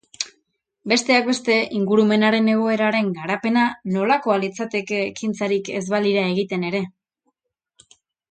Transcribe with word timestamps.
Besteak 0.93 1.25
beste, 1.31 1.57
ingurumenaren 1.79 2.47
egoeraren 2.53 3.11
garapena 3.19 3.65
nolakoa 3.97 4.39
litzeteke 4.45 4.99
ekintzarik 5.11 5.71
ez 5.83 5.85
balira 5.93 6.25
egiten 6.33 6.67
ere. 6.73 6.81